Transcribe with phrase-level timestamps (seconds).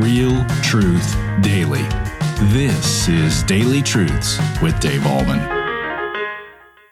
[0.00, 1.82] Real truth daily.
[2.52, 5.40] This is Daily Truths with Dave Ahlman.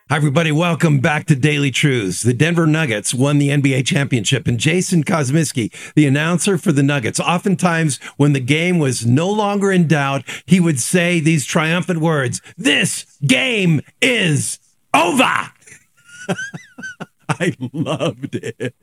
[0.09, 0.50] Hi, everybody.
[0.50, 2.22] Welcome back to Daily Truths.
[2.22, 7.21] The Denver Nuggets won the NBA championship, and Jason Kosmicki, the announcer for the Nuggets,
[7.21, 12.43] oftentimes when the game was no longer in doubt, he would say these triumphant words
[12.57, 14.59] This game is
[14.93, 15.52] over.
[17.40, 18.74] I loved it.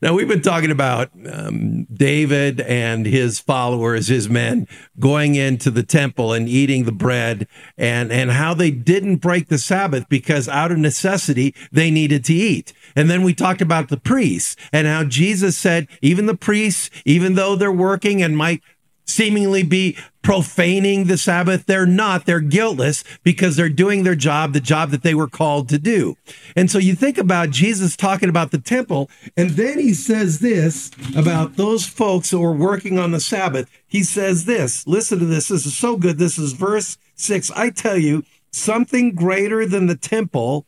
[0.00, 4.66] Now, we've been talking about um, David and his followers, his men,
[4.98, 7.46] going into the temple and eating the bread
[7.76, 12.34] and, and how they didn't break the Sabbath because out of necessity, they needed to
[12.34, 12.72] eat.
[12.96, 17.34] And then we talked about the priests and how Jesus said, even the priests, even
[17.34, 18.62] though they're working and might
[19.12, 21.66] seemingly be profaning the Sabbath.
[21.66, 22.26] They're not.
[22.26, 26.16] They're guiltless because they're doing their job, the job that they were called to do.
[26.56, 30.90] And so you think about Jesus talking about the temple, and then he says this
[31.16, 33.70] about those folks who were working on the Sabbath.
[33.86, 35.48] He says this listen to this.
[35.48, 36.18] This is so good.
[36.18, 37.50] This is verse six.
[37.52, 40.66] I tell you, something greater than the temple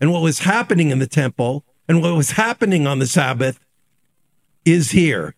[0.00, 3.60] and what was happening in the temple and what was happening on the Sabbath
[4.64, 5.34] is here.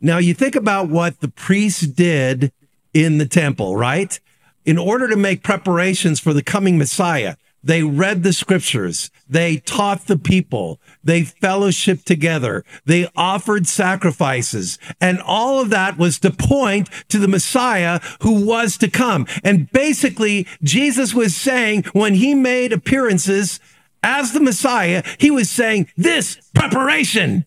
[0.00, 2.52] Now, you think about what the priests did
[2.94, 4.18] in the temple, right?
[4.64, 9.10] In order to make preparations for the coming Messiah, they read the scriptures.
[9.28, 10.80] They taught the people.
[11.02, 12.64] They fellowshiped together.
[12.84, 14.78] They offered sacrifices.
[15.00, 19.26] And all of that was to point to the Messiah who was to come.
[19.42, 23.58] And basically, Jesus was saying when he made appearances
[24.02, 27.44] as the Messiah, he was saying, this preparation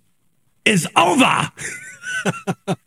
[0.65, 1.51] is over.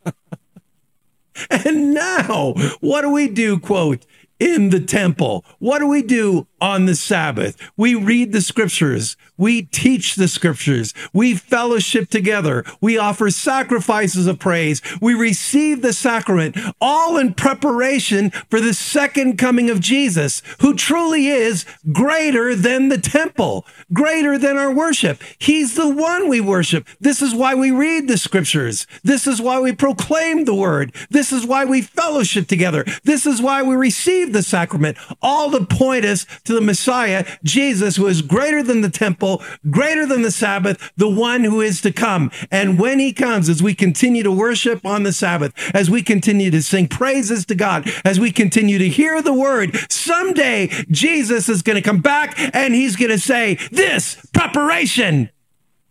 [1.51, 4.07] and now, what do we do, quote,
[4.39, 5.45] in the temple?
[5.59, 7.57] What do we do on the Sabbath?
[7.77, 9.17] We read the scriptures.
[9.37, 10.95] We teach the scriptures.
[11.13, 12.65] We fellowship together.
[12.81, 14.81] We offer sacrifices of praise.
[15.01, 21.29] We receive the sacrament, all in preparation for the second coming of Jesus, who truly
[21.29, 25.23] is greater than the temple, greater than our worship.
[25.39, 26.87] He's the one we worship.
[27.01, 28.87] This is why we read the scriptures.
[29.03, 30.95] This is why we proclaim the word.
[31.11, 32.85] This is why we fellowship together.
[33.05, 37.97] This is why we receive the sacrament, all to point us to the Messiah, Jesus,
[37.97, 41.93] who is greater than the temple, greater than the Sabbath, the one who is to
[41.93, 42.31] come.
[42.51, 46.51] And when he comes, as we continue to worship on the Sabbath, as we continue
[46.51, 51.63] to sing praises to God, as we continue to hear the word, someday Jesus is
[51.63, 55.31] going to come back and he's going to say, This preparation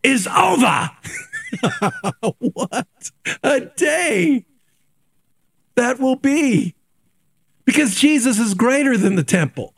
[0.04, 0.92] is over.
[2.40, 2.88] what
[3.44, 4.46] a day
[5.76, 6.76] that will be
[7.66, 9.74] because Jesus is greater than the temple.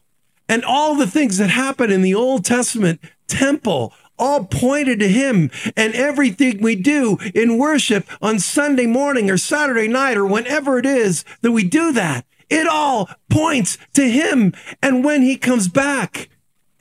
[0.47, 5.51] And all the things that happen in the Old Testament temple all pointed to him.
[5.75, 10.85] And everything we do in worship on Sunday morning or Saturday night or whenever it
[10.85, 14.53] is that we do that, it all points to him.
[14.81, 16.29] And when he comes back,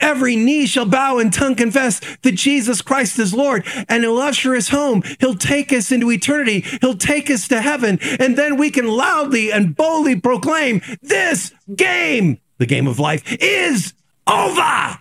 [0.04, 4.54] Every knee shall bow and tongue confess that Jesus Christ is Lord, and He'll usher
[4.54, 5.02] us home.
[5.18, 6.60] He'll take us into eternity.
[6.82, 12.38] He'll take us to heaven, and then we can loudly and boldly proclaim this game,
[12.58, 13.94] the game of life, is
[14.26, 14.98] over.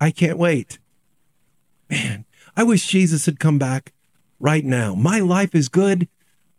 [0.00, 0.78] I can't wait.
[1.90, 2.24] Man,
[2.56, 3.92] I wish Jesus had come back
[4.38, 4.94] right now.
[4.94, 6.06] My life is good.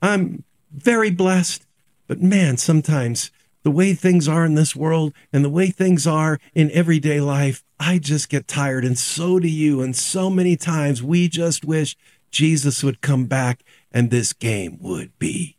[0.02, 1.66] I'm very blessed,
[2.06, 3.32] but man, sometimes
[3.66, 7.64] the way things are in this world and the way things are in everyday life,
[7.80, 8.86] I just get tired.
[8.86, 9.82] And so do you.
[9.82, 11.98] And so many times we just wish
[12.30, 15.58] Jesus would come back and this game would be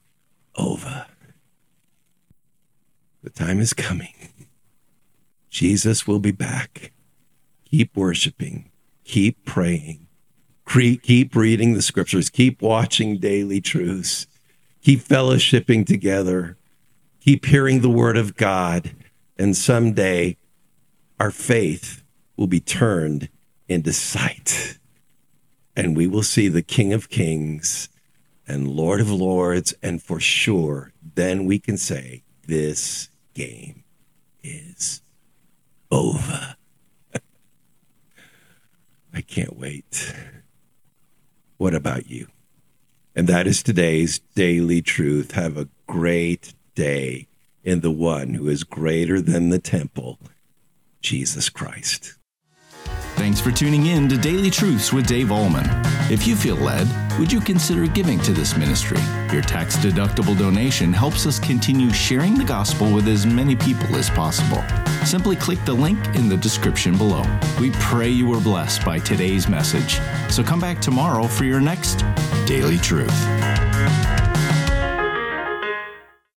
[0.55, 1.07] over.
[3.25, 4.15] The time is coming.
[5.51, 6.93] Jesus will be back.
[7.69, 8.71] Keep worshiping,
[9.03, 10.07] keep praying,
[11.03, 14.29] keep reading the scriptures, keep watching daily truths,
[14.81, 16.57] keep fellowshipping together
[17.27, 18.95] keep hearing the word of God,
[19.37, 20.37] and someday
[21.19, 22.05] our faith
[22.37, 23.29] will be turned
[23.67, 24.79] into sight.
[25.75, 27.89] And we will see the King of Kings
[28.47, 29.75] and Lord of Lords.
[29.83, 33.83] And for sure, then we can say, this game
[34.45, 35.03] is
[35.91, 36.55] over.
[39.13, 40.15] I can't wait.
[41.57, 42.29] What about you?
[43.17, 45.33] And that is today's daily truth.
[45.33, 47.27] Have a great day
[47.65, 50.21] in the one who is greater than the temple,
[51.01, 52.15] Jesus Christ.
[53.17, 55.67] Thanks for tuning in to Daily Truths with Dave Ahlman.
[56.11, 56.87] If you feel led,
[57.19, 59.01] would you consider giving to this ministry?
[59.33, 64.11] Your tax deductible donation helps us continue sharing the gospel with as many people as
[64.11, 64.63] possible.
[65.05, 67.25] Simply click the link in the description below.
[67.59, 69.99] We pray you were blessed by today's message.
[70.31, 72.05] So come back tomorrow for your next
[72.45, 73.66] Daily Truth.